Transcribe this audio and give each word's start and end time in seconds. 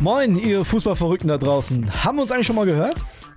Moin, 0.00 0.36
ihr 0.36 0.64
Fußballverrückten 0.64 1.28
da 1.28 1.38
draußen. 1.38 2.04
Haben 2.04 2.16
wir 2.16 2.22
uns 2.22 2.32
eigentlich 2.32 2.46
schon 2.46 2.56
mal 2.56 2.66
gehört? 2.66 3.04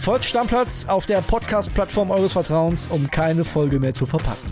Folgt 0.00 0.24
Stammplatz 0.24 0.86
auf 0.88 1.04
der 1.04 1.20
Podcast-Plattform 1.20 2.10
eures 2.10 2.32
Vertrauens, 2.32 2.86
um 2.86 3.10
keine 3.10 3.44
Folge 3.44 3.78
mehr 3.78 3.92
zu 3.92 4.06
verpassen. 4.06 4.50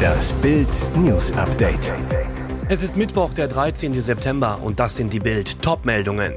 Das 0.00 0.32
Bild 0.32 0.66
News 0.96 1.32
Update. 1.32 1.92
Es 2.70 2.82
ist 2.82 2.96
Mittwoch, 2.96 3.34
der 3.34 3.48
13. 3.48 3.92
September 3.92 4.58
und 4.62 4.80
das 4.80 4.96
sind 4.96 5.12
die 5.12 5.20
Bild 5.20 5.60
Topmeldungen. 5.60 6.36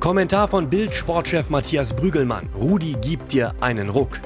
Kommentar 0.00 0.48
von 0.48 0.70
Bild 0.70 0.94
Sportchef 0.94 1.50
Matthias 1.50 1.94
Brügelmann. 1.94 2.48
Rudi 2.58 2.96
gibt 2.98 3.32
dir 3.32 3.54
einen 3.60 3.90
Ruck. 3.90 4.22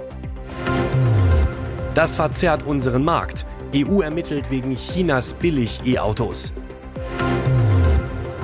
Das 1.96 2.14
verzerrt 2.14 2.62
unseren 2.62 3.02
Markt. 3.02 3.44
EU 3.74 4.00
ermittelt 4.00 4.48
wegen 4.48 4.76
Chinas 4.76 5.34
Billig-E-Autos. 5.34 6.52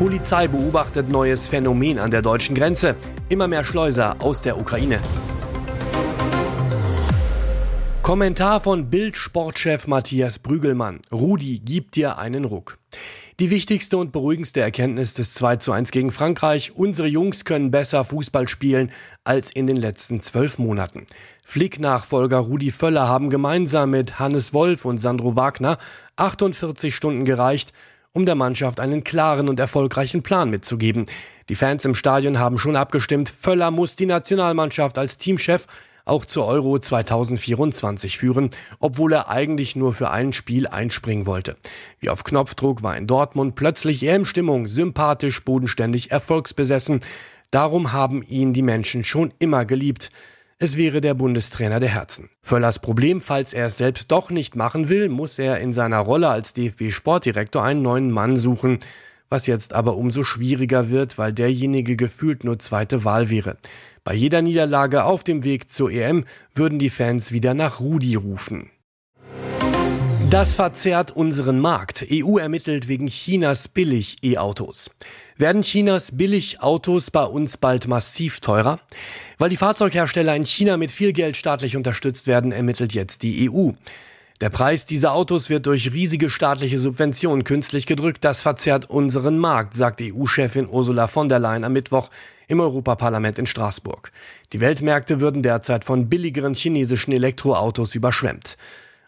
Polizei 0.02 0.48
beobachtet 0.48 1.08
neues 1.08 1.46
Phänomen 1.46 2.00
an 2.00 2.10
der 2.10 2.22
deutschen 2.22 2.56
Grenze. 2.56 2.96
Immer 3.28 3.46
mehr 3.46 3.62
Schleuser 3.62 4.16
aus 4.18 4.42
der 4.42 4.58
Ukraine. 4.58 4.98
Kommentar 8.02 8.60
von 8.60 8.90
Bild-Sportchef 8.90 9.86
Matthias 9.86 10.40
Brügelmann. 10.40 10.98
Rudi 11.12 11.60
gibt 11.60 11.94
dir 11.94 12.18
einen 12.18 12.44
Ruck. 12.44 12.78
Die 13.38 13.50
wichtigste 13.50 13.96
und 13.96 14.10
beruhigendste 14.10 14.60
Erkenntnis 14.60 15.14
des 15.14 15.34
2 15.34 15.56
zu 15.56 15.70
1 15.70 15.92
gegen 15.92 16.10
Frankreich. 16.10 16.72
Unsere 16.74 17.06
Jungs 17.06 17.44
können 17.44 17.70
besser 17.70 18.04
Fußball 18.04 18.48
spielen 18.48 18.90
als 19.22 19.52
in 19.52 19.68
den 19.68 19.76
letzten 19.76 20.20
zwölf 20.20 20.58
Monaten. 20.58 21.06
Flick-Nachfolger 21.44 22.38
Rudi 22.38 22.72
Völler 22.72 23.06
haben 23.06 23.30
gemeinsam 23.30 23.90
mit 23.90 24.18
Hannes 24.18 24.52
Wolf 24.52 24.84
und 24.84 24.98
Sandro 24.98 25.36
Wagner 25.36 25.78
48 26.16 26.92
Stunden 26.92 27.24
gereicht, 27.24 27.72
um 28.12 28.26
der 28.26 28.34
Mannschaft 28.34 28.80
einen 28.80 29.04
klaren 29.04 29.48
und 29.48 29.58
erfolgreichen 29.58 30.22
Plan 30.22 30.50
mitzugeben. 30.50 31.06
Die 31.48 31.54
Fans 31.54 31.84
im 31.84 31.94
Stadion 31.94 32.38
haben 32.38 32.58
schon 32.58 32.76
abgestimmt, 32.76 33.28
Völler 33.28 33.70
muss 33.70 33.96
die 33.96 34.06
Nationalmannschaft 34.06 34.98
als 34.98 35.18
Teamchef 35.18 35.66
auch 36.04 36.24
zur 36.24 36.46
Euro 36.46 36.78
2024 36.78 38.18
führen, 38.18 38.50
obwohl 38.80 39.12
er 39.12 39.28
eigentlich 39.28 39.76
nur 39.76 39.94
für 39.94 40.10
ein 40.10 40.32
Spiel 40.32 40.66
einspringen 40.66 41.26
wollte. 41.26 41.56
Wie 42.00 42.10
auf 42.10 42.24
Knopfdruck 42.24 42.82
war 42.82 42.96
in 42.96 43.06
Dortmund 43.06 43.54
plötzlich 43.54 44.02
EM-Stimmung, 44.02 44.66
sympathisch, 44.66 45.44
bodenständig, 45.44 46.10
erfolgsbesessen. 46.10 47.00
Darum 47.50 47.92
haben 47.92 48.22
ihn 48.22 48.52
die 48.52 48.62
Menschen 48.62 49.04
schon 49.04 49.32
immer 49.38 49.64
geliebt. 49.64 50.10
Es 50.62 50.76
wäre 50.76 51.00
der 51.00 51.14
Bundestrainer 51.14 51.80
der 51.80 51.88
Herzen. 51.88 52.30
Völlers 52.40 52.78
Problem, 52.78 53.20
falls 53.20 53.52
er 53.52 53.66
es 53.66 53.78
selbst 53.78 54.12
doch 54.12 54.30
nicht 54.30 54.54
machen 54.54 54.88
will, 54.88 55.08
muss 55.08 55.40
er 55.40 55.58
in 55.58 55.72
seiner 55.72 55.98
Rolle 55.98 56.28
als 56.28 56.54
DFB-Sportdirektor 56.54 57.64
einen 57.64 57.82
neuen 57.82 58.12
Mann 58.12 58.36
suchen 58.36 58.78
was 59.32 59.46
jetzt 59.46 59.72
aber 59.72 59.96
umso 59.96 60.24
schwieriger 60.24 60.90
wird, 60.90 61.16
weil 61.16 61.32
derjenige 61.32 61.96
gefühlt 61.96 62.44
nur 62.44 62.58
zweite 62.58 63.02
Wahl 63.04 63.30
wäre. 63.30 63.56
Bei 64.04 64.12
jeder 64.12 64.42
Niederlage 64.42 65.04
auf 65.04 65.24
dem 65.24 65.42
Weg 65.42 65.72
zur 65.72 65.90
EM 65.90 66.26
würden 66.54 66.78
die 66.78 66.90
Fans 66.90 67.32
wieder 67.32 67.54
nach 67.54 67.80
Rudi 67.80 68.14
rufen. 68.14 68.70
Das 70.32 70.54
verzerrt 70.54 71.10
unseren 71.10 71.60
Markt. 71.60 72.06
EU 72.10 72.38
ermittelt 72.38 72.88
wegen 72.88 73.06
Chinas 73.06 73.68
Billig-E-Autos. 73.68 74.90
Werden 75.36 75.60
Chinas 75.60 76.16
Billig-Autos 76.16 77.10
bei 77.10 77.24
uns 77.24 77.58
bald 77.58 77.86
massiv 77.86 78.40
teurer? 78.40 78.80
Weil 79.36 79.50
die 79.50 79.58
Fahrzeughersteller 79.58 80.34
in 80.34 80.46
China 80.46 80.78
mit 80.78 80.90
viel 80.90 81.12
Geld 81.12 81.36
staatlich 81.36 81.76
unterstützt 81.76 82.26
werden, 82.28 82.50
ermittelt 82.50 82.94
jetzt 82.94 83.24
die 83.24 83.50
EU. 83.50 83.72
Der 84.40 84.48
Preis 84.48 84.86
dieser 84.86 85.12
Autos 85.12 85.50
wird 85.50 85.66
durch 85.66 85.92
riesige 85.92 86.30
staatliche 86.30 86.78
Subventionen 86.78 87.44
künstlich 87.44 87.84
gedrückt. 87.84 88.24
Das 88.24 88.40
verzerrt 88.40 88.88
unseren 88.88 89.36
Markt, 89.36 89.74
sagt 89.74 90.00
EU-Chefin 90.00 90.66
Ursula 90.66 91.08
von 91.08 91.28
der 91.28 91.40
Leyen 91.40 91.64
am 91.64 91.74
Mittwoch 91.74 92.08
im 92.48 92.60
Europaparlament 92.60 93.38
in 93.38 93.44
Straßburg. 93.44 94.10
Die 94.54 94.60
Weltmärkte 94.60 95.20
würden 95.20 95.42
derzeit 95.42 95.84
von 95.84 96.08
billigeren 96.08 96.54
chinesischen 96.54 97.12
Elektroautos 97.12 97.94
überschwemmt. 97.94 98.56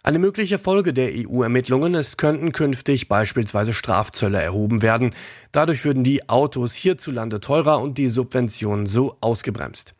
Eine 0.07 0.19
mögliche 0.19 0.59
Folge 0.59 0.93
der 0.93 1.13
EU-Ermittlungen, 1.15 1.95
es 1.95 2.19
könnten 2.19 2.53
künftig 2.53 3.09
beispielsweise 3.09 3.73
Strafzölle 3.73 4.39
erhoben 4.39 4.83
werden. 4.83 5.09
Dadurch 5.51 5.87
würden 5.87 6.05
die 6.05 6.29
Autos 6.29 6.75
hierzulande 6.75 7.41
teurer 7.41 7.81
und 7.81 7.97
die 7.97 8.09
Subventionen 8.09 8.85
so 8.85 9.17
ausgebremst. 9.23 9.95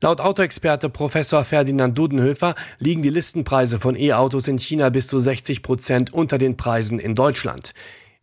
Laut 0.00 0.22
Autoexperte 0.22 0.88
Professor 0.88 1.44
Ferdinand 1.44 1.98
Dudenhöfer 1.98 2.54
liegen 2.78 3.02
die 3.02 3.10
Listenpreise 3.10 3.78
von 3.78 3.96
E-Autos 3.96 4.48
in 4.48 4.58
China 4.58 4.88
bis 4.88 5.08
zu 5.08 5.20
60 5.20 5.62
Prozent 5.62 6.10
unter 6.14 6.38
den 6.38 6.56
Preisen 6.56 6.98
in 6.98 7.14
Deutschland. 7.14 7.74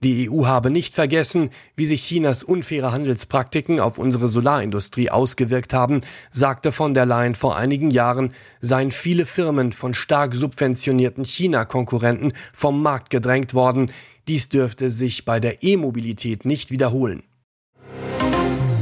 Die 0.04 0.32
EU 0.32 0.48
habe 0.48 0.72
nicht 0.72 0.96
vergessen, 0.96 1.52
wie 1.76 1.86
sich 1.86 2.04
Chinas 2.04 2.42
unfaire 2.42 2.92
Handelspraktiken 2.92 3.80
auf 3.80 4.00
unsere 4.00 4.28
Solarindustrie 4.28 5.12
ausgewirkt 5.12 5.76
haben, 5.76 6.02
sagte 6.32 6.72
von 6.72 6.96
der 6.96 7.06
Leyen 7.06 7.36
vor 7.36 7.56
einigen 7.56 7.92
Jahren, 7.92 8.34
seien 8.62 8.92
viele 8.92 9.28
Firmen 9.28 9.74
von 9.74 9.94
stark 9.94 10.34
subventionierten 10.34 11.24
China-Konkurrenten 11.24 12.34
vom 12.52 12.82
Markt 12.82 13.12
gedrängt 13.12 13.54
worden. 13.54 13.92
Dies 14.28 14.50
dürfte 14.50 14.90
sich 14.90 15.24
bei 15.24 15.40
der 15.40 15.62
E-Mobilität 15.62 16.46
nicht 16.46 16.72
wiederholen. 16.72 17.22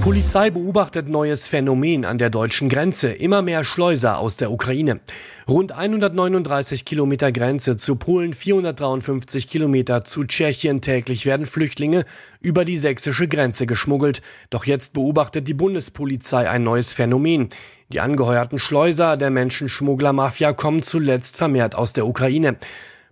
Polizei 0.09 0.49
beobachtet 0.49 1.07
neues 1.07 1.47
Phänomen 1.47 2.03
an 2.03 2.17
der 2.17 2.31
deutschen 2.31 2.67
Grenze. 2.67 3.11
Immer 3.11 3.43
mehr 3.43 3.63
Schleuser 3.63 4.17
aus 4.17 4.37
der 4.37 4.51
Ukraine. 4.51 5.01
Rund 5.47 5.71
139 5.71 6.83
Kilometer 6.83 7.31
Grenze 7.31 7.77
zu 7.77 7.95
Polen, 7.95 8.33
453 8.33 9.47
Kilometer 9.47 10.03
zu 10.03 10.23
Tschechien. 10.23 10.81
Täglich 10.81 11.27
werden 11.27 11.45
Flüchtlinge 11.45 12.05
über 12.41 12.65
die 12.65 12.77
sächsische 12.77 13.27
Grenze 13.27 13.67
geschmuggelt. 13.67 14.23
Doch 14.49 14.65
jetzt 14.65 14.93
beobachtet 14.93 15.47
die 15.47 15.53
Bundespolizei 15.53 16.49
ein 16.49 16.63
neues 16.63 16.95
Phänomen. 16.95 17.49
Die 17.89 17.99
angeheuerten 17.99 18.57
Schleuser 18.57 19.15
der 19.15 19.29
Menschenschmugglermafia 19.29 20.53
kommen 20.53 20.81
zuletzt 20.81 21.37
vermehrt 21.37 21.75
aus 21.75 21.93
der 21.93 22.07
Ukraine. 22.07 22.57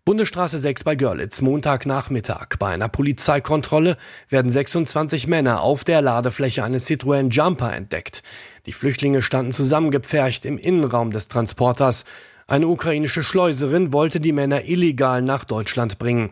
Bundesstraße 0.08 0.58
6 0.58 0.86
bei 0.86 0.96
Görlitz, 0.96 1.42
Montagnachmittag. 1.42 2.56
Bei 2.60 2.70
einer 2.70 2.88
Polizeikontrolle 2.88 3.98
werden 4.30 4.50
26 4.50 5.28
Männer 5.28 5.60
auf 5.60 5.84
der 5.84 6.02
Ladefläche 6.02 6.64
eines 6.64 6.88
Citroën 6.88 7.30
Jumper 7.30 7.76
entdeckt. 7.76 8.24
Die 8.68 8.72
Flüchtlinge 8.72 9.22
standen 9.22 9.52
zusammengepfercht 9.52 10.46
im 10.46 10.58
Innenraum 10.58 11.12
des 11.12 11.28
Transporters. 11.28 12.06
Eine 12.48 12.70
ukrainische 12.70 13.22
Schleuserin 13.22 13.92
wollte 13.92 14.22
die 14.22 14.32
Männer 14.32 14.64
illegal 14.64 15.22
nach 15.22 15.44
Deutschland 15.44 16.00
bringen. 16.00 16.32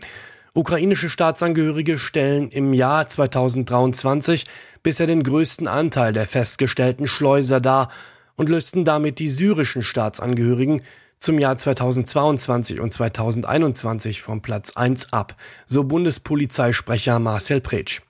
Ukrainische 0.53 1.09
Staatsangehörige 1.09 1.97
stellen 1.97 2.51
im 2.51 2.71
Jahr 2.71 3.09
2023 3.09 4.45
bisher 4.83 5.05
den 5.07 5.21
größten 5.21 5.67
Anteil 5.67 6.13
der 6.13 6.27
festgestellten 6.27 7.09
Schleuser 7.09 7.59
dar 7.59 7.89
und 8.37 8.47
lösten 8.47 8.85
damit 8.85 9.19
die 9.19 9.27
syrischen 9.27 9.83
Staatsangehörigen 9.83 10.81
zum 11.19 11.39
Jahr 11.39 11.57
2022 11.57 12.79
und 12.79 12.93
2021 12.93 14.21
vom 14.21 14.41
Platz 14.41 14.71
1 14.75 15.13
ab, 15.13 15.35
so 15.65 15.83
Bundespolizeisprecher 15.83 17.19
Marcel 17.19 17.61
Pretsch. 17.61 18.01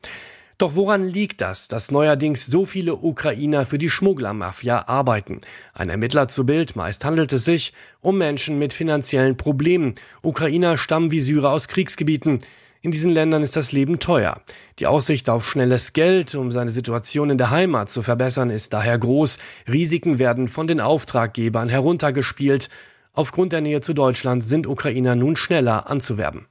Doch 0.57 0.75
woran 0.75 1.10
liegt 1.10 1.42
das, 1.42 1.68
dass 1.68 1.92
neuerdings 1.92 2.46
so 2.46 2.66
viele 2.66 2.96
Ukrainer 2.96 3.66
für 3.66 3.78
die 3.78 3.90
Schmugglermafia 3.90 4.88
arbeiten? 4.88 5.42
Ein 5.74 5.90
Ermittler 5.90 6.30
zu 6.30 6.46
Bild, 6.46 6.78
meist 6.78 7.04
handelt 7.04 7.34
es 7.34 7.44
sich 7.44 7.74
um 8.00 8.18
Menschen 8.18 8.57
mit 8.57 8.72
finanziellen 8.72 9.36
Problemen. 9.36 9.96
Ukrainer 10.22 10.78
stammen 10.78 11.12
wie 11.12 11.19
Syrer 11.19 11.51
aus 11.51 11.68
Kriegsgebieten. 11.68 12.40
In 12.81 12.92
diesen 12.92 13.12
Ländern 13.12 13.44
ist 13.44 13.58
das 13.58 13.74
Leben 13.74 14.00
teuer. 14.00 14.40
Die 14.80 14.88
Aussicht 14.88 15.30
auf 15.30 15.46
schnelles 15.46 15.92
Geld, 15.92 16.36
um 16.36 16.51
seine 16.51 16.72
Situation 16.72 17.31
in 17.31 17.38
der 17.38 17.50
Heimat 17.50 17.90
zu 17.90 18.01
verbessern, 18.01 18.50
ist 18.50 18.72
daher 18.72 18.98
groß. 18.98 19.40
Risiken 19.68 20.19
werden 20.19 20.48
von 20.48 20.68
den 20.68 20.80
Auftraggebern 20.80 21.68
heruntergespielt 21.68 22.69
Aufgrund 23.15 23.53
der 23.53 23.62
Nähe 23.62 23.79
zu 23.79 23.94
Deutschland 23.94 24.44
sind 24.44 24.67
Ukrainer 24.67 25.15
nun 25.15 25.38
schneller 25.38 25.89
anzuwerben. 25.89 26.47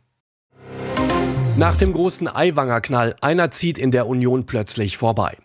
Nach 1.56 1.76
dem 1.76 1.93
großen 1.93 2.26
Aiwanger-Knall, 2.26 3.16
einer 3.20 3.50
zieht 3.50 3.78
in 3.78 3.90
der 3.90 4.06
Union 4.06 4.46
plötzlich 4.46 4.96
vorbei. 4.96 5.37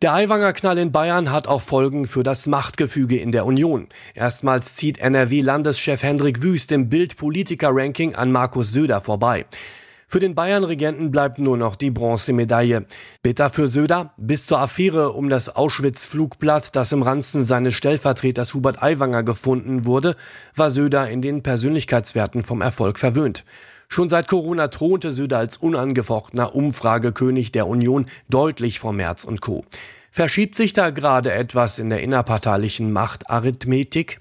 Der 0.00 0.14
Aiwanger-Knall 0.14 0.78
in 0.78 0.92
Bayern 0.92 1.30
hat 1.30 1.46
auch 1.46 1.60
Folgen 1.60 2.06
für 2.06 2.22
das 2.22 2.46
Machtgefüge 2.46 3.18
in 3.18 3.32
der 3.32 3.44
Union. 3.44 3.88
Erstmals 4.14 4.76
zieht 4.76 4.98
NRW-Landeschef 4.98 6.02
Hendrik 6.02 6.42
Wüst 6.42 6.72
im 6.72 6.88
Bild-Politiker-Ranking 6.88 8.14
an 8.14 8.32
Markus 8.32 8.72
Söder 8.72 9.00
vorbei. 9.00 9.44
Für 10.12 10.20
den 10.20 10.34
Bayern-Regenten 10.34 11.10
bleibt 11.10 11.38
nur 11.38 11.56
noch 11.56 11.74
die 11.74 11.90
Bronzemedaille. 11.90 12.84
Bitter 13.22 13.48
für 13.48 13.66
Söder. 13.66 14.12
Bis 14.18 14.44
zur 14.44 14.58
Affäre 14.58 15.12
um 15.12 15.30
das 15.30 15.56
Auschwitz-Flugblatt, 15.56 16.76
das 16.76 16.92
im 16.92 17.00
Ranzen 17.00 17.44
seines 17.44 17.72
Stellvertreters 17.72 18.52
Hubert 18.52 18.82
Aiwanger 18.82 19.22
gefunden 19.22 19.86
wurde, 19.86 20.14
war 20.54 20.70
Söder 20.70 21.08
in 21.08 21.22
den 21.22 21.42
Persönlichkeitswerten 21.42 22.42
vom 22.42 22.60
Erfolg 22.60 22.98
verwöhnt. 22.98 23.46
Schon 23.88 24.10
seit 24.10 24.28
Corona 24.28 24.68
thronte 24.68 25.12
Söder 25.12 25.38
als 25.38 25.56
unangefochtener 25.56 26.54
Umfragekönig 26.54 27.50
der 27.50 27.66
Union 27.66 28.04
deutlich 28.28 28.80
vor 28.80 28.92
Merz 28.92 29.24
und 29.24 29.40
Co. 29.40 29.64
Verschiebt 30.10 30.56
sich 30.56 30.74
da 30.74 30.90
gerade 30.90 31.32
etwas 31.32 31.78
in 31.78 31.88
der 31.88 32.02
innerparteilichen 32.02 32.92
Machtarithmetik? 32.92 34.20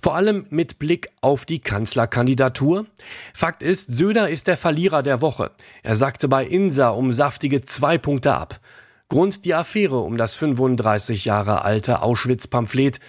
Vor 0.00 0.14
allem 0.14 0.46
mit 0.50 0.78
Blick 0.78 1.08
auf 1.20 1.44
die 1.44 1.58
Kanzlerkandidatur. 1.58 2.86
Fakt 3.34 3.62
ist, 3.62 3.90
Söder 3.90 4.28
ist 4.28 4.46
der 4.46 4.56
Verlierer 4.56 5.02
der 5.02 5.20
Woche. 5.20 5.50
Er 5.82 5.96
sagte 5.96 6.28
bei 6.28 6.46
Insa 6.46 6.90
um 6.90 7.12
saftige 7.12 7.62
zwei 7.62 7.98
Punkte 7.98 8.32
ab. 8.32 8.60
Grund 9.08 9.44
die 9.44 9.54
Affäre 9.54 9.98
um 9.98 10.16
das 10.16 10.34
35 10.34 11.24
Jahre 11.24 11.64
alte 11.64 12.02
Auschwitz-Pamphlet, 12.02 13.00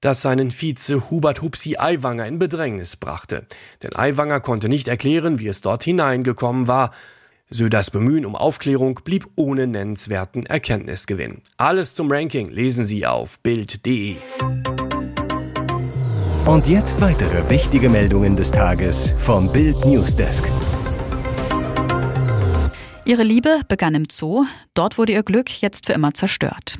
das 0.00 0.22
seinen 0.22 0.50
Vize 0.50 1.10
Hubert 1.10 1.42
Hupsi 1.42 1.76
Aiwanger 1.76 2.26
in 2.26 2.38
Bedrängnis 2.40 2.96
brachte. 2.96 3.46
Denn 3.82 3.94
Aiwanger 3.94 4.40
konnte 4.40 4.68
nicht 4.68 4.88
erklären, 4.88 5.38
wie 5.38 5.46
es 5.46 5.60
dort 5.60 5.84
hineingekommen 5.84 6.66
war. 6.66 6.90
Söders 7.50 7.90
Bemühen 7.90 8.26
um 8.26 8.34
Aufklärung 8.34 9.00
blieb 9.04 9.28
ohne 9.36 9.66
nennenswerten 9.66 10.44
Erkenntnisgewinn. 10.44 11.42
Alles 11.56 11.94
zum 11.94 12.10
Ranking 12.10 12.50
lesen 12.50 12.84
Sie 12.84 13.06
auf 13.06 13.38
Bild.de. 13.40 14.16
Und 16.44 16.66
jetzt 16.66 17.00
weitere 17.00 17.48
wichtige 17.48 17.88
Meldungen 17.88 18.34
des 18.34 18.50
Tages 18.50 19.14
vom 19.16 19.50
Bild 19.52 19.84
Newsdesk. 19.84 20.50
Ihre 23.04 23.22
Liebe 23.22 23.60
begann 23.68 23.94
im 23.94 24.06
Zoo, 24.10 24.44
dort 24.74 24.98
wurde 24.98 25.12
ihr 25.12 25.22
Glück 25.22 25.62
jetzt 25.62 25.86
für 25.86 25.92
immer 25.92 26.14
zerstört. 26.14 26.78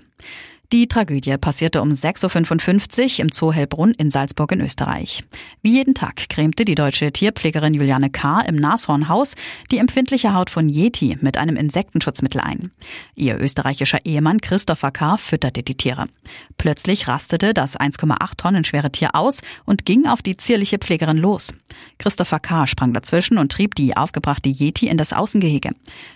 Die 0.73 0.89
Tragödie 0.89 1.37
passierte 1.37 1.83
um 1.83 1.91
6.55 1.91 3.19
Uhr 3.19 3.21
im 3.21 3.29
Zoo 3.31 3.53
Hellbrunn 3.53 3.91
in 3.91 4.11
Salzburg 4.11 4.53
in 4.53 4.63
Österreich. 4.63 5.23
Wie 5.61 5.75
jeden 5.75 5.95
Tag 5.95 6.31
cremte 6.31 6.65
die 6.65 6.75
deutsche 6.75 7.13
Tierpflegerin 7.13 7.75
Juliane 7.75 8.09
K. 8.09 8.41
im 8.41 8.57
Nashornhaus 8.57 9.35
die 9.71 9.77
empfindliche 9.77 10.33
Haut 10.33 10.49
von 10.49 10.71
Yeti 10.71 11.19
mit 11.21 11.37
einem 11.37 11.57
Insektenschutzmittel 11.57 12.41
ein. 12.41 12.71
Ihr 13.15 13.39
österreichischer 13.39 14.07
Ehemann 14.07 14.41
Christopher 14.41 14.93
K. 14.93 15.19
fütterte 15.19 15.63
die 15.63 15.77
Tiere. 15.77 16.07
Plötzlich 16.57 17.07
rastete 17.07 17.53
das 17.53 17.79
1,8 17.79 18.39
Tonnen 18.39 18.65
schwere 18.65 18.91
Tier 18.91 19.15
aus 19.15 19.43
und 19.67 19.85
ging 19.85 20.07
auf 20.07 20.23
die 20.23 20.39
zierliche 20.39 20.79
Pflegerin 20.79 21.19
los. 21.19 21.53
Christopher 21.99 22.41
K. 22.41 22.67
sprang 22.67 22.95
dazwischen 22.95 23.37
und 23.37 23.53
trieb 23.53 23.75
die 23.75 23.95
aufgebrachte 23.95 24.49
Yeti 24.49 24.89
in 24.89 24.97
das 24.97 25.13
Außengehege. 25.13 25.73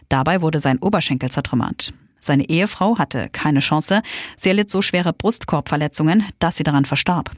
Dabei 0.08 0.40
wurde 0.40 0.60
sein 0.60 0.78
Oberschenkel 0.78 1.30
zertrümmert. 1.30 1.92
Seine 2.26 2.48
Ehefrau 2.48 2.98
hatte 2.98 3.28
keine 3.30 3.60
Chance. 3.60 4.02
Sie 4.36 4.48
erlitt 4.48 4.70
so 4.70 4.82
schwere 4.82 5.12
Brustkorbverletzungen, 5.12 6.24
dass 6.40 6.56
sie 6.56 6.64
daran 6.64 6.84
verstarb. 6.84 7.30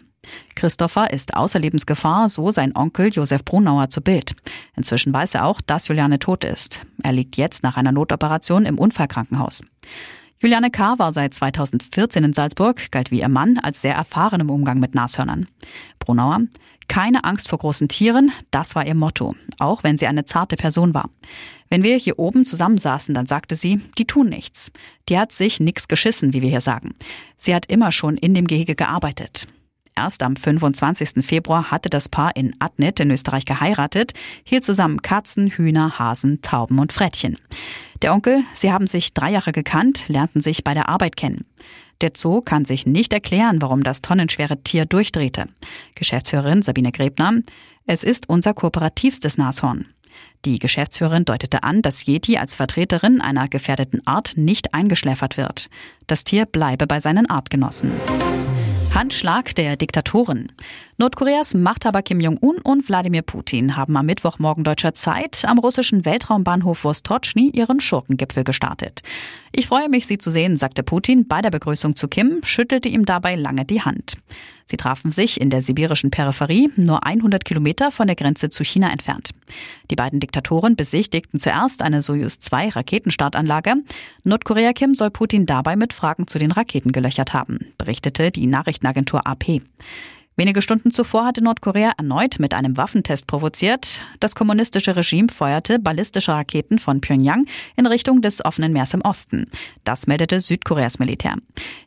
Christopher 0.54 1.12
ist 1.12 1.34
außer 1.34 1.58
Lebensgefahr, 1.58 2.28
so 2.28 2.50
sein 2.50 2.74
Onkel 2.74 3.08
Josef 3.08 3.44
Brunauer 3.44 3.90
zu 3.90 4.00
Bild. 4.00 4.34
Inzwischen 4.76 5.12
weiß 5.12 5.34
er 5.34 5.46
auch, 5.46 5.60
dass 5.60 5.88
Juliane 5.88 6.18
tot 6.18 6.44
ist. 6.44 6.80
Er 7.02 7.12
liegt 7.12 7.36
jetzt 7.36 7.62
nach 7.62 7.76
einer 7.76 7.92
Notoperation 7.92 8.66
im 8.66 8.78
Unfallkrankenhaus. 8.78 9.62
Juliane 10.40 10.70
K. 10.70 10.98
war 11.00 11.12
seit 11.12 11.34
2014 11.34 12.22
in 12.22 12.32
Salzburg, 12.32 12.92
galt 12.92 13.10
wie 13.10 13.20
ihr 13.20 13.28
Mann 13.28 13.58
als 13.58 13.82
sehr 13.82 13.94
erfahren 13.94 14.40
im 14.40 14.50
Umgang 14.50 14.78
mit 14.78 14.94
Nashörnern. 14.94 15.48
Brunauer, 15.98 16.42
keine 16.86 17.24
Angst 17.24 17.48
vor 17.48 17.58
großen 17.58 17.88
Tieren, 17.88 18.30
das 18.52 18.76
war 18.76 18.86
ihr 18.86 18.94
Motto, 18.94 19.34
auch 19.58 19.82
wenn 19.82 19.98
sie 19.98 20.06
eine 20.06 20.26
zarte 20.26 20.54
Person 20.54 20.94
war. 20.94 21.10
Wenn 21.70 21.82
wir 21.82 21.96
hier 21.96 22.20
oben 22.20 22.46
zusammensaßen, 22.46 23.14
dann 23.14 23.26
sagte 23.26 23.56
sie, 23.56 23.80
die 23.98 24.06
tun 24.06 24.28
nichts. 24.28 24.70
Die 25.08 25.18
hat 25.18 25.32
sich 25.32 25.58
nix 25.58 25.88
geschissen, 25.88 26.32
wie 26.32 26.40
wir 26.40 26.50
hier 26.50 26.60
sagen. 26.60 26.94
Sie 27.36 27.52
hat 27.52 27.66
immer 27.66 27.90
schon 27.90 28.16
in 28.16 28.32
dem 28.32 28.46
Gehege 28.46 28.76
gearbeitet. 28.76 29.48
Erst 29.98 30.22
am 30.22 30.36
25. 30.36 31.26
Februar 31.26 31.72
hatte 31.72 31.90
das 31.90 32.08
Paar 32.08 32.36
in 32.36 32.54
Adnet 32.60 33.00
in 33.00 33.10
Österreich 33.10 33.44
geheiratet, 33.44 34.12
hielt 34.44 34.64
zusammen 34.64 35.02
Katzen, 35.02 35.48
Hühner, 35.48 35.98
Hasen, 35.98 36.40
Tauben 36.40 36.78
und 36.78 36.92
Frettchen. 36.92 37.36
Der 38.00 38.12
Onkel, 38.12 38.44
sie 38.54 38.72
haben 38.72 38.86
sich 38.86 39.12
drei 39.12 39.32
Jahre 39.32 39.50
gekannt, 39.50 40.04
lernten 40.06 40.40
sich 40.40 40.62
bei 40.62 40.72
der 40.72 40.88
Arbeit 40.88 41.16
kennen. 41.16 41.46
Der 42.00 42.12
Zoo 42.16 42.42
kann 42.42 42.64
sich 42.64 42.86
nicht 42.86 43.12
erklären, 43.12 43.60
warum 43.60 43.82
das 43.82 44.00
tonnenschwere 44.00 44.62
Tier 44.62 44.86
durchdrehte. 44.86 45.46
Geschäftsführerin 45.96 46.62
Sabine 46.62 46.92
Grebner, 46.92 47.40
es 47.84 48.04
ist 48.04 48.28
unser 48.28 48.54
kooperativstes 48.54 49.36
Nashorn. 49.36 49.86
Die 50.44 50.60
Geschäftsführerin 50.60 51.24
deutete 51.24 51.64
an, 51.64 51.82
dass 51.82 52.06
Yeti 52.06 52.36
als 52.36 52.54
Vertreterin 52.54 53.20
einer 53.20 53.48
gefährdeten 53.48 54.06
Art 54.06 54.34
nicht 54.36 54.74
eingeschläfert 54.74 55.36
wird. 55.36 55.68
Das 56.06 56.22
Tier 56.22 56.46
bleibe 56.46 56.86
bei 56.86 57.00
seinen 57.00 57.28
Artgenossen. 57.28 57.90
Handschlag 58.98 59.54
der 59.54 59.76
Diktatoren. 59.76 60.50
Nordkoreas 61.00 61.54
Machthaber 61.54 62.02
Kim 62.02 62.18
Jong-un 62.18 62.58
und 62.58 62.88
Wladimir 62.88 63.22
Putin 63.22 63.76
haben 63.76 63.96
am 63.96 64.06
Mittwochmorgen 64.06 64.64
deutscher 64.64 64.94
Zeit 64.94 65.44
am 65.44 65.60
russischen 65.60 66.04
Weltraumbahnhof 66.04 66.82
Vostochny 66.82 67.50
ihren 67.50 67.78
Schurkengipfel 67.78 68.42
gestartet. 68.42 69.02
Ich 69.52 69.68
freue 69.68 69.88
mich, 69.88 70.08
Sie 70.08 70.18
zu 70.18 70.32
sehen, 70.32 70.56
sagte 70.56 70.82
Putin 70.82 71.28
bei 71.28 71.40
der 71.40 71.52
Begrüßung 71.52 71.94
zu 71.94 72.08
Kim, 72.08 72.40
schüttelte 72.42 72.88
ihm 72.88 73.04
dabei 73.04 73.36
lange 73.36 73.64
die 73.64 73.82
Hand. 73.82 74.16
Sie 74.66 74.76
trafen 74.76 75.12
sich 75.12 75.40
in 75.40 75.50
der 75.50 75.62
sibirischen 75.62 76.10
Peripherie, 76.10 76.68
nur 76.74 77.06
100 77.06 77.44
Kilometer 77.44 77.92
von 77.92 78.08
der 78.08 78.16
Grenze 78.16 78.50
zu 78.50 78.64
China 78.64 78.90
entfernt. 78.90 79.30
Die 79.92 79.96
beiden 79.96 80.18
Diktatoren 80.18 80.74
besichtigten 80.74 81.38
zuerst 81.38 81.80
eine 81.80 82.02
Soyuz-2 82.02 82.74
Raketenstartanlage. 82.74 83.76
Nordkorea 84.24 84.72
Kim 84.72 84.96
soll 84.96 85.12
Putin 85.12 85.46
dabei 85.46 85.76
mit 85.76 85.92
Fragen 85.92 86.26
zu 86.26 86.40
den 86.40 86.50
Raketen 86.50 86.90
gelöchert 86.90 87.34
haben, 87.34 87.68
berichtete 87.78 88.32
die 88.32 88.48
Nachrichtenagentur 88.48 89.28
AP. 89.28 89.62
Wenige 90.38 90.62
Stunden 90.62 90.92
zuvor 90.92 91.24
hatte 91.24 91.42
Nordkorea 91.42 91.94
erneut 91.98 92.38
mit 92.38 92.54
einem 92.54 92.76
Waffentest 92.76 93.26
provoziert. 93.26 94.00
Das 94.20 94.36
kommunistische 94.36 94.94
Regime 94.94 95.30
feuerte 95.30 95.80
ballistische 95.80 96.30
Raketen 96.30 96.78
von 96.78 97.00
Pyongyang 97.00 97.46
in 97.74 97.86
Richtung 97.86 98.22
des 98.22 98.44
offenen 98.44 98.72
Meers 98.72 98.94
im 98.94 99.00
Osten. 99.00 99.50
Das 99.82 100.06
meldete 100.06 100.40
Südkoreas 100.40 101.00
Militär. 101.00 101.34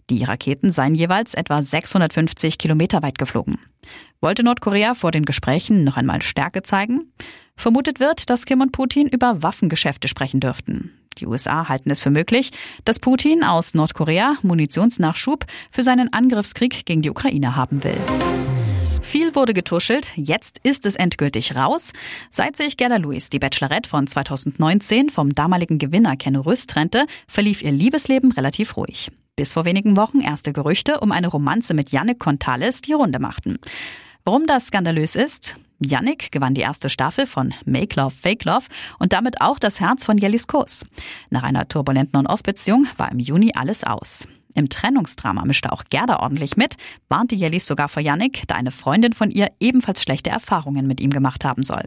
Die 0.10 0.26
Raketen 0.26 0.74
seien 0.74 0.96
jeweils 0.96 1.34
etwa 1.34 1.64
650 1.64 2.58
Kilometer 2.58 3.02
weit 3.02 3.18
geflogen. 3.18 3.58
Wollte 4.20 4.44
Nordkorea 4.44 4.96
vor 4.96 5.12
den 5.12 5.24
Gesprächen 5.24 5.86
noch 5.86 5.96
einmal 5.96 6.22
Stärke 6.22 6.62
zeigen? 6.62 7.10
Vermutet 7.56 8.02
wird, 8.02 8.30
dass 8.30 8.46
Kim 8.46 8.60
und 8.60 8.74
Putin 8.74 9.08
über 9.08 9.42
Waffengeschäfte 9.42 10.10
sprechen 10.10 10.42
dürften. 10.42 10.92
Die 11.18 11.28
USA 11.28 11.68
halten 11.70 11.92
es 11.92 12.02
für 12.02 12.10
möglich, 12.10 12.52
dass 12.86 13.00
Putin 13.00 13.44
aus 13.44 13.74
Nordkorea 13.74 14.38
Munitionsnachschub 14.42 15.46
für 15.72 15.84
seinen 15.84 16.12
Angriffskrieg 16.14 16.86
gegen 16.86 17.02
die 17.02 17.10
Ukraine 17.10 17.56
haben 17.56 17.84
will. 17.84 17.98
Viel 19.02 19.36
wurde 19.36 19.54
getuschelt, 19.54 20.10
jetzt 20.16 20.60
ist 20.64 20.86
es 20.86 20.96
endgültig 20.96 21.56
raus. 21.56 21.92
Seit 22.30 22.56
sich 22.56 22.78
Gerda 22.78 22.98
Lewis, 22.98 23.30
die 23.30 23.40
Bachelorette 23.40 23.90
von 23.90 24.08
2019, 24.08 25.10
vom 25.10 25.34
damaligen 25.34 25.80
Gewinner 25.80 26.16
Ken 26.16 26.36
Rüst 26.38 26.70
trennte, 26.70 27.06
verlief 27.28 27.62
ihr 27.62 27.72
Liebesleben 27.72 28.32
relativ 28.32 28.78
ruhig. 28.78 29.12
Bis 29.36 29.54
vor 29.54 29.66
wenigen 29.66 29.98
Wochen 29.98 30.22
erste 30.22 30.54
Gerüchte 30.54 31.00
um 31.00 31.12
eine 31.12 31.28
Romanze 31.28 31.74
mit 31.74 31.92
Yannick 31.92 32.20
Contales 32.20 32.82
die 32.82 32.94
Runde 32.94 33.20
machten. 33.20 33.58
Warum 34.24 34.46
das 34.46 34.68
skandalös 34.68 35.16
ist? 35.16 35.58
Yannick 35.82 36.32
gewann 36.32 36.54
die 36.54 36.62
erste 36.62 36.90
Staffel 36.90 37.26
von 37.26 37.54
Make 37.66 38.00
Love, 38.00 38.12
Fake 38.12 38.46
Love 38.46 38.66
und 39.00 39.14
damit 39.14 39.42
auch 39.42 39.60
das 39.60 39.80
Herz 39.80 40.06
von 40.06 40.18
Jellis 40.18 40.48
Kurs. 40.48 40.86
Nach 41.30 41.44
einer 41.44 41.68
turbulenten 41.68 42.18
On-Off-Beziehung 42.20 42.88
war 42.98 43.12
im 43.12 43.20
Juni 43.20 43.52
alles 43.56 43.84
aus. 43.84 44.28
Im 44.54 44.70
Trennungsdrama 44.70 45.46
mischte 45.46 45.72
auch 45.72 45.84
Gerda 45.90 46.20
ordentlich 46.20 46.58
mit, 46.58 46.76
warnte 47.08 47.36
Jellis 47.36 47.66
sogar 47.66 47.88
vor 47.88 48.02
Yannick, 48.02 48.44
da 48.48 48.56
eine 48.56 48.72
Freundin 48.72 49.14
von 49.14 49.32
ihr 49.32 49.50
ebenfalls 49.60 50.04
schlechte 50.04 50.30
Erfahrungen 50.30 50.88
mit 50.88 51.00
ihm 51.00 51.12
gemacht 51.12 51.46
haben 51.46 51.64
soll. 51.64 51.84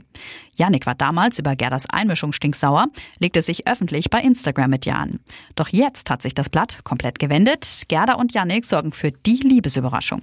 Yannick 0.56 0.86
war 0.86 0.94
damals 0.94 1.38
über 1.38 1.56
Gerdas 1.56 1.88
Einmischung 1.90 2.32
stinksauer, 2.32 2.86
legte 3.18 3.42
sich 3.42 3.68
öffentlich 3.68 4.08
bei 4.08 4.22
Instagram 4.22 4.70
mit 4.70 4.86
ihr 4.86 4.96
an. 4.96 5.20
Doch 5.56 5.68
jetzt 5.68 6.08
hat 6.08 6.22
sich 6.22 6.34
das 6.34 6.48
Blatt 6.48 6.78
komplett 6.84 7.18
gewendet. 7.18 7.82
Gerda 7.88 8.14
und 8.14 8.32
Yannick 8.32 8.64
sorgen 8.64 8.92
für 8.92 9.10
die 9.10 9.40
Liebesüberraschung. 9.40 10.22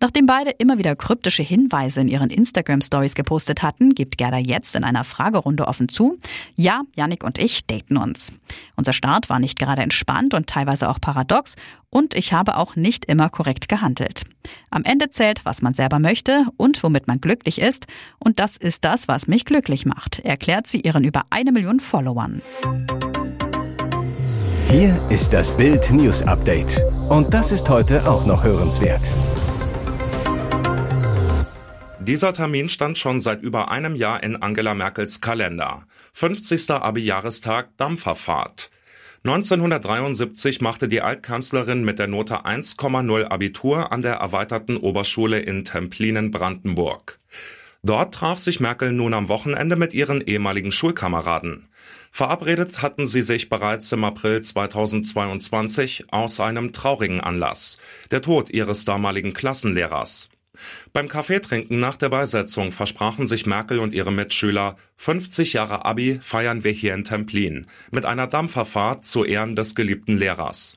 Nachdem 0.00 0.26
beide 0.26 0.50
immer 0.50 0.78
wieder 0.78 0.96
kryptische 0.96 1.42
Hinweise 1.42 2.00
in 2.00 2.08
ihren 2.08 2.30
Instagram-Stories 2.30 3.14
gepostet 3.14 3.62
hatten, 3.62 3.94
gibt 3.94 4.18
Gerda 4.18 4.38
jetzt 4.38 4.74
in 4.74 4.84
einer 4.84 5.04
Fragerunde 5.04 5.66
offen 5.66 5.88
zu, 5.88 6.18
ja, 6.56 6.82
Yannick 6.94 7.24
und 7.24 7.38
ich 7.38 7.66
daten 7.66 7.96
uns. 7.96 8.34
Unser 8.76 8.92
Start 8.92 9.28
war 9.30 9.38
nicht 9.38 9.58
gerade 9.58 9.82
entspannt 9.82 10.34
und 10.34 10.46
teilweise 10.46 10.88
auch 10.88 11.00
paradox 11.00 11.56
und 11.90 12.14
ich 12.14 12.32
habe 12.32 12.56
auch 12.56 12.76
nicht 12.76 13.04
immer 13.04 13.28
korrekt 13.28 13.68
gehandelt. 13.68 14.24
Am 14.70 14.84
Ende 14.84 15.10
zählt, 15.10 15.44
was 15.44 15.62
man 15.62 15.74
selber 15.74 15.98
möchte 15.98 16.46
und 16.56 16.82
womit 16.82 17.06
man 17.06 17.20
glücklich 17.20 17.60
ist 17.60 17.86
und 18.18 18.38
das 18.38 18.56
ist 18.56 18.84
das, 18.84 19.08
was 19.08 19.26
mich 19.26 19.44
glücklich 19.44 19.86
macht, 19.86 20.18
erklärt 20.20 20.66
sie 20.66 20.80
ihren 20.80 21.04
über 21.04 21.22
eine 21.30 21.52
Million 21.52 21.80
Followern. 21.80 22.42
Hier 24.70 24.98
ist 25.08 25.32
das 25.32 25.56
Bild 25.56 25.92
News 25.92 26.22
Update 26.22 26.82
und 27.08 27.32
das 27.32 27.52
ist 27.52 27.68
heute 27.68 28.10
auch 28.10 28.26
noch 28.26 28.42
hörenswert. 28.42 29.08
Dieser 32.06 32.34
Termin 32.34 32.68
stand 32.68 32.98
schon 32.98 33.18
seit 33.18 33.42
über 33.42 33.70
einem 33.70 33.96
Jahr 33.96 34.22
in 34.22 34.36
Angela 34.36 34.74
Merkels 34.74 35.22
Kalender. 35.22 35.86
50. 36.12 36.70
Abi-Jahrestag 36.72 37.74
Dampferfahrt. 37.78 38.70
1973 39.24 40.60
machte 40.60 40.86
die 40.86 41.00
Altkanzlerin 41.00 41.82
mit 41.82 41.98
der 41.98 42.08
Note 42.08 42.44
1,0 42.44 43.24
Abitur 43.24 43.90
an 43.90 44.02
der 44.02 44.16
erweiterten 44.16 44.76
Oberschule 44.76 45.38
in 45.38 45.64
Templinen, 45.64 46.30
Brandenburg. 46.30 47.20
Dort 47.82 48.12
traf 48.12 48.38
sich 48.38 48.60
Merkel 48.60 48.92
nun 48.92 49.14
am 49.14 49.30
Wochenende 49.30 49.76
mit 49.76 49.94
ihren 49.94 50.20
ehemaligen 50.20 50.72
Schulkameraden. 50.72 51.68
Verabredet 52.10 52.82
hatten 52.82 53.06
sie 53.06 53.22
sich 53.22 53.48
bereits 53.48 53.90
im 53.92 54.04
April 54.04 54.42
2022 54.42 56.12
aus 56.12 56.38
einem 56.38 56.74
traurigen 56.74 57.22
Anlass, 57.22 57.78
der 58.10 58.20
Tod 58.20 58.50
ihres 58.50 58.84
damaligen 58.84 59.32
Klassenlehrers. 59.32 60.28
Beim 60.92 61.08
Kaffeetrinken 61.08 61.80
nach 61.80 61.96
der 61.96 62.08
Beisetzung 62.08 62.72
versprachen 62.72 63.26
sich 63.26 63.46
Merkel 63.46 63.78
und 63.78 63.92
ihre 63.92 64.12
Mitschüler, 64.12 64.76
50 64.96 65.54
Jahre 65.54 65.84
Abi 65.84 66.18
feiern 66.22 66.64
wir 66.64 66.72
hier 66.72 66.94
in 66.94 67.04
Templin 67.04 67.66
mit 67.90 68.04
einer 68.04 68.26
Dampferfahrt 68.26 69.04
zu 69.04 69.24
Ehren 69.24 69.56
des 69.56 69.74
geliebten 69.74 70.16
Lehrers. 70.16 70.76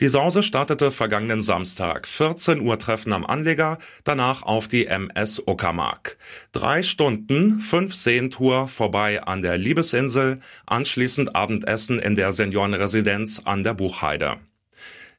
Die 0.00 0.08
Sause 0.08 0.42
startete 0.42 0.90
vergangenen 0.90 1.42
Samstag. 1.42 2.06
14 2.06 2.60
Uhr 2.60 2.78
Treffen 2.78 3.12
am 3.12 3.26
Anleger, 3.26 3.78
danach 4.04 4.42
auf 4.42 4.68
die 4.68 4.86
MS 4.86 5.42
Uckermark. 5.46 6.16
Drei 6.52 6.82
Stunden, 6.82 7.60
fünf 7.60 7.94
Seentour 7.94 8.68
vorbei 8.68 9.22
an 9.22 9.42
der 9.42 9.58
Liebesinsel, 9.58 10.40
anschließend 10.66 11.34
Abendessen 11.34 11.98
in 11.98 12.14
der 12.14 12.32
Seniorenresidenz 12.32 13.42
an 13.44 13.62
der 13.62 13.74
Buchheide. 13.74 14.38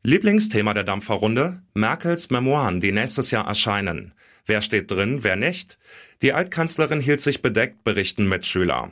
Lieblingsthema 0.03 0.73
der 0.73 0.85
Dampferrunde? 0.85 1.61
Merkels 1.73 2.29
Memoiren, 2.29 2.79
die 2.79 2.93
nächstes 2.93 3.31
Jahr 3.31 3.45
erscheinen. 3.45 4.13
Wer 4.45 4.61
steht 4.61 4.89
drin, 4.89 5.23
wer 5.23 5.35
nicht? 5.35 5.77
Die 6.21 6.31
Altkanzlerin 6.31 7.01
hielt 7.01 7.19
sich 7.19 7.41
bedeckt, 7.41 7.83
berichten 7.83 8.25
Mitschüler. 8.25 8.91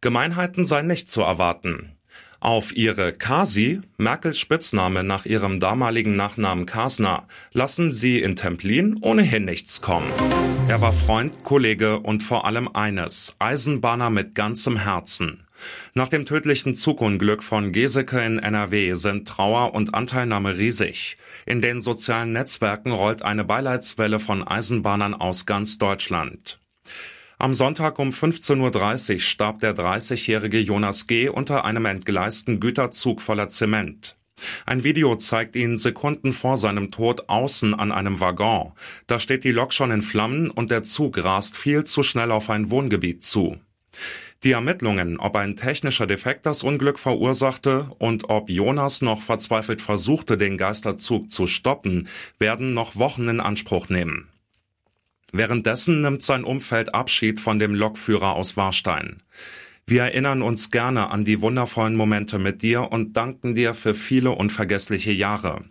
Gemeinheiten 0.00 0.64
seien 0.64 0.86
nicht 0.86 1.10
zu 1.10 1.20
erwarten. 1.20 1.92
Auf 2.40 2.74
ihre 2.74 3.12
Kasi, 3.12 3.82
Merkels 3.98 4.38
Spitzname 4.38 5.04
nach 5.04 5.26
ihrem 5.26 5.60
damaligen 5.60 6.16
Nachnamen 6.16 6.64
Kasner, 6.64 7.28
lassen 7.52 7.92
sie 7.92 8.22
in 8.22 8.34
Templin 8.34 8.96
ohnehin 9.02 9.44
nichts 9.44 9.82
kommen. 9.82 10.10
Er 10.68 10.80
war 10.80 10.94
Freund, 10.94 11.44
Kollege 11.44 12.00
und 12.00 12.22
vor 12.22 12.46
allem 12.46 12.68
eines, 12.68 13.36
Eisenbahner 13.38 14.08
mit 14.08 14.34
ganzem 14.34 14.78
Herzen. 14.78 15.45
Nach 15.94 16.08
dem 16.08 16.26
tödlichen 16.26 16.74
Zugunglück 16.74 17.42
von 17.42 17.72
Geseke 17.72 18.20
in 18.20 18.38
NRW 18.38 18.94
sind 18.94 19.28
Trauer 19.28 19.74
und 19.74 19.94
Anteilnahme 19.94 20.56
riesig. 20.56 21.16
In 21.46 21.62
den 21.62 21.80
sozialen 21.80 22.32
Netzwerken 22.32 22.92
rollt 22.92 23.22
eine 23.22 23.44
Beileidswelle 23.44 24.20
von 24.20 24.46
Eisenbahnern 24.46 25.14
aus 25.14 25.46
ganz 25.46 25.78
Deutschland. 25.78 26.60
Am 27.38 27.52
Sonntag 27.52 27.98
um 27.98 28.10
15.30 28.10 29.14
Uhr 29.14 29.20
starb 29.20 29.60
der 29.60 29.74
30-jährige 29.74 30.58
Jonas 30.58 31.06
G. 31.06 31.28
unter 31.28 31.64
einem 31.66 31.84
entgleisten 31.84 32.60
Güterzug 32.60 33.20
voller 33.20 33.48
Zement. 33.48 34.16
Ein 34.64 34.84
Video 34.84 35.16
zeigt 35.16 35.56
ihn 35.56 35.78
Sekunden 35.78 36.32
vor 36.32 36.56
seinem 36.58 36.90
Tod 36.90 37.28
außen 37.28 37.74
an 37.74 37.92
einem 37.92 38.20
Waggon. 38.20 38.72
Da 39.06 39.18
steht 39.20 39.44
die 39.44 39.52
Lok 39.52 39.72
schon 39.72 39.90
in 39.90 40.02
Flammen 40.02 40.50
und 40.50 40.70
der 40.70 40.82
Zug 40.82 41.22
rast 41.22 41.56
viel 41.56 41.84
zu 41.84 42.02
schnell 42.02 42.30
auf 42.30 42.50
ein 42.50 42.70
Wohngebiet 42.70 43.22
zu. 43.22 43.58
Die 44.44 44.52
Ermittlungen, 44.52 45.18
ob 45.18 45.36
ein 45.36 45.56
technischer 45.56 46.06
Defekt 46.06 46.46
das 46.46 46.62
Unglück 46.62 46.98
verursachte 46.98 47.90
und 47.98 48.28
ob 48.28 48.50
Jonas 48.50 49.02
noch 49.02 49.22
verzweifelt 49.22 49.80
versuchte, 49.80 50.36
den 50.36 50.58
Geisterzug 50.58 51.30
zu 51.30 51.46
stoppen, 51.46 52.08
werden 52.38 52.74
noch 52.74 52.96
Wochen 52.96 53.28
in 53.28 53.40
Anspruch 53.40 53.88
nehmen. 53.88 54.28
Währenddessen 55.32 56.02
nimmt 56.02 56.22
sein 56.22 56.44
Umfeld 56.44 56.94
Abschied 56.94 57.40
von 57.40 57.58
dem 57.58 57.74
Lokführer 57.74 58.34
aus 58.34 58.56
Warstein. 58.56 59.22
Wir 59.88 60.02
erinnern 60.02 60.42
uns 60.42 60.72
gerne 60.72 61.10
an 61.10 61.24
die 61.24 61.40
wundervollen 61.40 61.94
Momente 61.94 62.40
mit 62.40 62.62
dir 62.62 62.90
und 62.90 63.16
danken 63.16 63.54
dir 63.54 63.72
für 63.72 63.94
viele 63.94 64.32
unvergessliche 64.32 65.12
Jahre. 65.12 65.62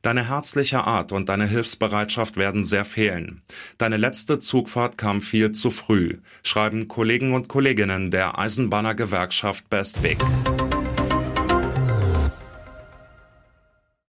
Deine 0.00 0.26
herzliche 0.26 0.84
Art 0.84 1.12
und 1.12 1.28
deine 1.28 1.46
Hilfsbereitschaft 1.46 2.38
werden 2.38 2.64
sehr 2.64 2.86
fehlen. 2.86 3.42
Deine 3.76 3.98
letzte 3.98 4.38
Zugfahrt 4.38 4.96
kam 4.96 5.20
viel 5.20 5.52
zu 5.52 5.68
früh, 5.68 6.16
schreiben 6.42 6.88
Kollegen 6.88 7.34
und 7.34 7.48
Kolleginnen 7.48 8.10
der 8.10 8.38
Eisenbahner 8.38 8.94
Gewerkschaft 8.94 9.68
Bestweg. 9.68 10.16